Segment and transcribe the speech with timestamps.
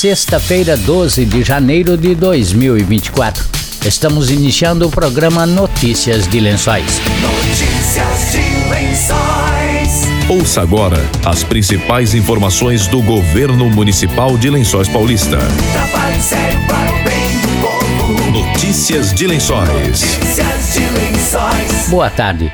[0.00, 3.44] sexta-feira, 12 de janeiro de 2024.
[3.84, 6.98] Estamos iniciando o programa Notícias de Lençóis.
[7.20, 10.08] Notícias de Lençóis.
[10.26, 15.36] Ouça agora as principais informações do governo municipal de Lençóis Paulista.
[18.32, 19.68] Notícias de Lençóis.
[19.68, 21.88] Notícias de Lençóis.
[21.90, 22.50] Boa tarde.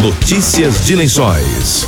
[0.00, 1.84] Notícias de Lençóis.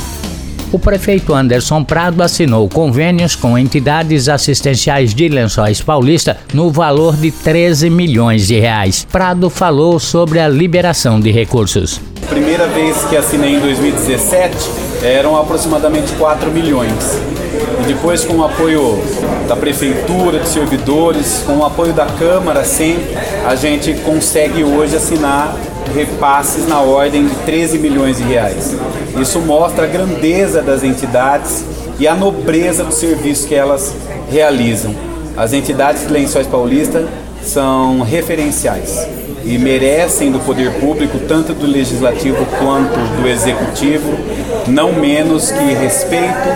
[0.73, 7.31] O prefeito Anderson Prado assinou convênios com entidades assistenciais de Lençóis Paulista no valor de
[7.31, 9.07] 13 milhões de reais.
[9.09, 12.01] Prado falou sobre a liberação de recursos.
[12.27, 14.53] Primeira vez que assinei em 2017
[15.01, 17.38] eram aproximadamente 4 milhões.
[17.81, 18.99] E depois com o apoio
[19.47, 25.55] da prefeitura, de servidores, com o apoio da Câmara sempre, a gente consegue hoje assinar
[25.93, 28.75] repasses na ordem de 13 milhões de reais.
[29.19, 31.63] Isso mostra a grandeza das entidades
[31.99, 33.93] e a nobreza do serviço que elas
[34.31, 34.93] realizam.
[35.35, 37.07] As entidades de Lençóis Paulista
[37.43, 39.07] são referenciais
[39.43, 44.13] e merecem do poder público, tanto do legislativo quanto do executivo,
[44.67, 46.49] não menos que respeito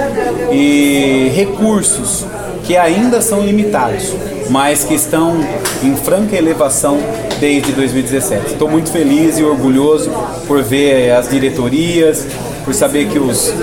[0.51, 2.25] e recursos
[2.63, 4.13] que ainda são limitados,
[4.49, 5.37] mas que estão
[5.83, 6.97] em franca elevação
[7.39, 8.53] desde 2017.
[8.53, 10.09] Estou muito feliz e orgulhoso
[10.47, 12.25] por ver as diretorias,
[12.63, 13.53] por saber que os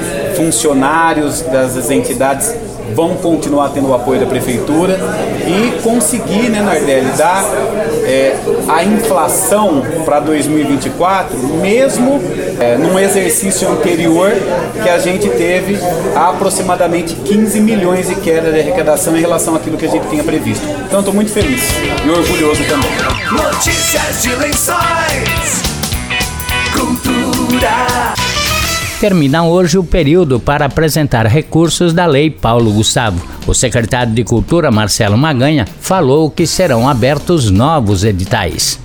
[0.40, 2.54] funcionários das entidades
[2.94, 4.98] vão continuar tendo o apoio da prefeitura
[5.46, 7.44] e conseguir, né, Nardelli, dar
[8.04, 8.34] é,
[8.66, 12.20] a inflação para 2024, mesmo
[12.58, 14.32] é, num exercício anterior
[14.82, 15.78] que a gente teve
[16.16, 20.66] aproximadamente 15 milhões de queda de arrecadação em relação àquilo que a gente tinha previsto.
[20.86, 21.62] Então estou muito feliz
[22.04, 22.90] e orgulhoso também.
[23.30, 25.62] Notícias de Lençóis.
[26.72, 28.19] Cultura.
[29.00, 33.26] Termina hoje o período para apresentar recursos da Lei Paulo Gustavo.
[33.46, 38.78] O secretário de Cultura, Marcelo Maganha, falou que serão abertos novos editais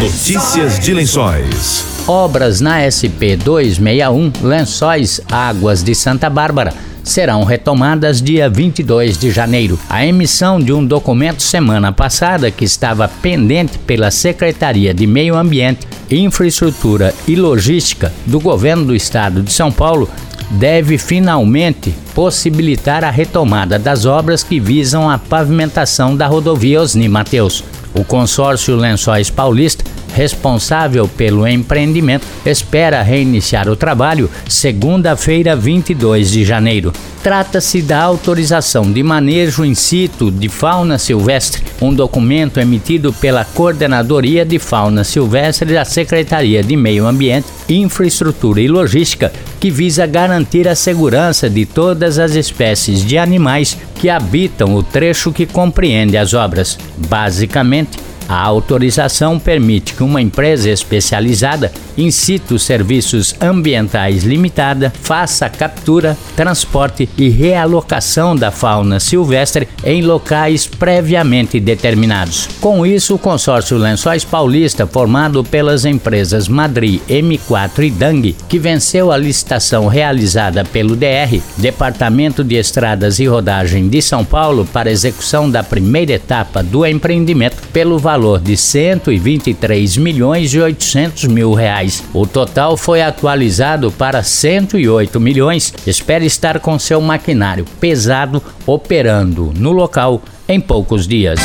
[0.00, 1.84] Notícias de Lençóis.
[2.06, 6.72] Obras na SP 261 Lençóis Águas de Santa Bárbara
[7.04, 9.78] serão retomadas dia 22 de janeiro.
[9.88, 15.86] A emissão de um documento semana passada que estava pendente pela Secretaria de Meio Ambiente,
[16.10, 20.08] Infraestrutura e Logística do Governo do Estado de São Paulo
[20.52, 27.64] deve finalmente possibilitar a retomada das obras que visam a pavimentação da rodovia Osni Mateus.
[27.94, 36.92] O consórcio Lençóis Paulista responsável pelo empreendimento, espera reiniciar o trabalho segunda-feira, 22 de janeiro.
[37.22, 44.44] Trata-se da autorização de manejo in situ de fauna silvestre, um documento emitido pela Coordenadoria
[44.44, 50.74] de Fauna Silvestre da Secretaria de Meio Ambiente, Infraestrutura e Logística, que visa garantir a
[50.74, 56.76] segurança de todas as espécies de animais que habitam o trecho que compreende as obras.
[57.08, 57.98] Basicamente,
[58.32, 67.08] a autorização permite que uma empresa especializada in situ serviços ambientais limitada faça captura, transporte
[67.16, 72.48] e realocação da fauna silvestre em locais previamente determinados.
[72.60, 79.10] Com isso, o consórcio Lençóis Paulista, formado pelas empresas Madri, M4 e Dang, que venceu
[79.10, 85.50] a licitação realizada pelo DR, Departamento de Estradas e Rodagem de São Paulo, para execução
[85.50, 91.81] da primeira etapa do empreendimento pelo valor de 123 milhões e 800 mil reais.
[92.12, 95.72] O total foi atualizado para 108 milhões.
[95.86, 101.40] Espera estar com seu maquinário pesado operando no local em poucos dias.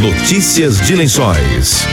[0.00, 1.86] Notícias de Lençóis.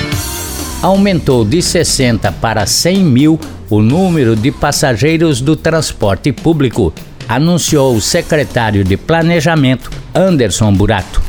[0.82, 3.40] Aumentou de 60 para 100 mil
[3.70, 6.94] o número de passageiros do transporte público,
[7.28, 11.25] anunciou o secretário de Planejamento, Anderson Burato.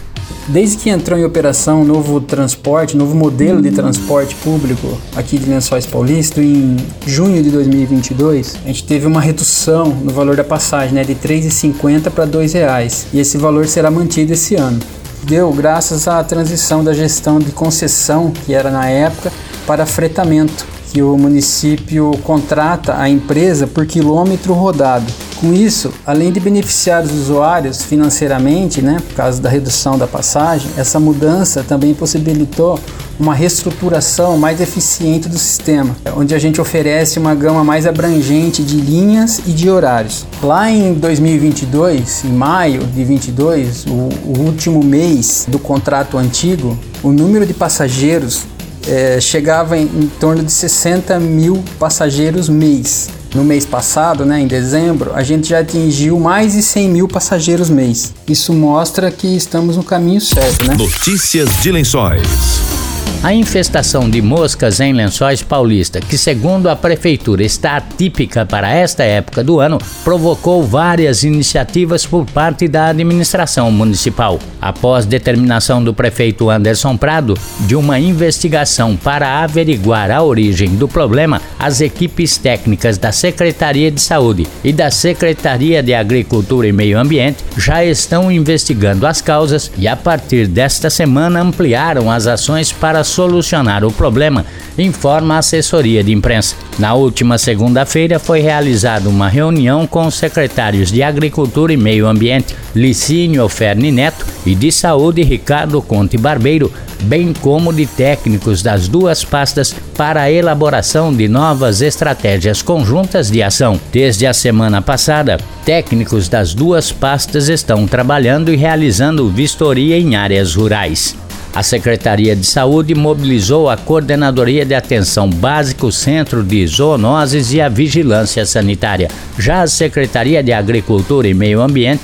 [0.49, 5.51] Desde que entrou em operação o novo transporte, novo modelo de transporte público aqui de
[5.51, 10.95] Lençóis Paulista, em junho de 2022, a gente teve uma redução no valor da passagem,
[10.95, 13.07] né, de R$ 3,50 para R$ 2,00.
[13.13, 14.79] E esse valor será mantido esse ano.
[15.25, 19.33] Deu graças à transição da gestão de concessão, que era na época,
[19.67, 20.65] para fretamento,
[20.97, 25.05] que o município contrata a empresa por quilômetro rodado.
[25.39, 30.71] Com isso, além de beneficiar os usuários financeiramente, né, por causa da redução da passagem,
[30.75, 32.81] essa mudança também possibilitou
[33.21, 38.77] uma reestruturação mais eficiente do sistema, onde a gente oferece uma gama mais abrangente de
[38.77, 40.27] linhas e de horários.
[40.43, 47.13] Lá em 2022, em maio de 22, o, o último mês do contrato antigo, o
[47.13, 48.47] número de passageiros
[48.87, 53.09] é, chegava em, em torno de 60 mil passageiros mês.
[53.35, 57.69] No mês passado, né, em dezembro, a gente já atingiu mais de 100 mil passageiros
[57.69, 58.15] mês.
[58.27, 60.75] Isso mostra que estamos no caminho certo, né?
[60.75, 62.76] Notícias de Lençóis.
[63.23, 69.03] A infestação de moscas em Lençóis Paulista, que segundo a prefeitura está atípica para esta
[69.03, 74.39] época do ano, provocou várias iniciativas por parte da administração municipal.
[74.61, 81.43] Após determinação do prefeito Anderson Prado de uma investigação para averiguar a origem do problema,
[81.59, 87.45] as equipes técnicas da Secretaria de Saúde e da Secretaria de Agricultura e Meio Ambiente
[87.57, 93.85] já estão investigando as causas e a partir desta semana ampliaram as ações para solucionar
[93.85, 94.45] o problema,
[94.79, 96.57] informa a assessoria de imprensa.
[96.79, 102.55] Na última segunda-feira foi realizada uma reunião com os secretários de Agricultura e Meio Ambiente,
[102.75, 106.71] Licínio Ferni Neto, e de Saúde, Ricardo Conte Barbeiro,
[107.03, 113.43] bem como de técnicos das duas pastas para a elaboração de novas estratégias conjuntas de
[113.43, 113.81] ação.
[113.93, 120.55] Desde a semana passada, técnicos das duas pastas estão trabalhando e realizando vistoria em áreas
[120.55, 121.17] rurais.
[121.57, 127.63] A Secretaria de Saúde mobilizou a Coordenadoria de Atenção Básica, o Centro de Zoonoses e
[127.63, 129.09] a Vigilância Sanitária.
[129.39, 132.03] Já a Secretaria de Agricultura e Meio Ambiente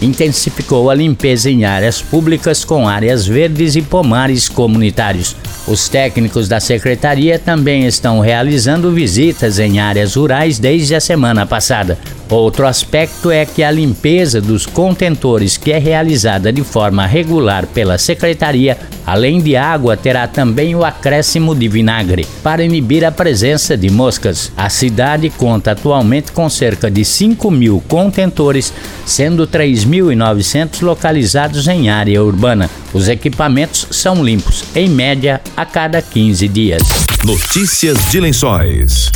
[0.00, 5.34] intensificou a limpeza em áreas públicas com áreas verdes e pomares comunitários.
[5.66, 11.98] Os técnicos da secretaria também estão realizando visitas em áreas rurais desde a semana passada.
[12.34, 17.96] Outro aspecto é que a limpeza dos contentores, que é realizada de forma regular pela
[17.96, 18.76] secretaria,
[19.06, 24.50] além de água, terá também o acréscimo de vinagre para inibir a presença de moscas.
[24.56, 28.72] A cidade conta atualmente com cerca de 5 mil contentores,
[29.06, 32.68] sendo 3.900 localizados em área urbana.
[32.92, 36.82] Os equipamentos são limpos, em média, a cada 15 dias.
[37.24, 39.12] Notícias de Lençóis.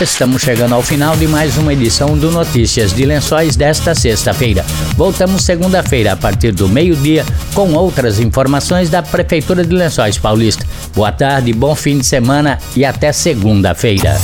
[0.00, 4.66] Estamos chegando ao final de mais uma edição do Notícias de Lençóis desta sexta-feira.
[4.96, 7.24] Voltamos segunda-feira a partir do meio-dia
[7.54, 10.66] com outras informações da Prefeitura de Lençóis Paulista.
[10.94, 14.20] Boa tarde, bom fim de semana e até segunda-feira.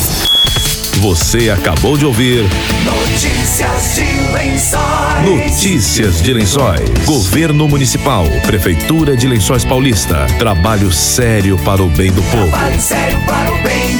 [0.98, 2.44] Você acabou de ouvir
[2.84, 5.24] Notícias de Lençóis.
[5.24, 6.90] Notícias de Lençóis.
[7.06, 10.26] Governo Municipal, Prefeitura de Lençóis Paulista.
[10.36, 12.48] Trabalho sério para o bem do povo.
[12.48, 13.99] Trabalho sério para o bem do povo.